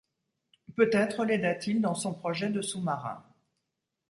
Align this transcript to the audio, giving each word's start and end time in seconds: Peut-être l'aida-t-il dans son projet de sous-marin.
Peut-être 0.75 1.25
l'aida-t-il 1.25 1.79
dans 1.79 1.93
son 1.93 2.11
projet 2.15 2.49
de 2.49 2.63
sous-marin. 2.63 3.23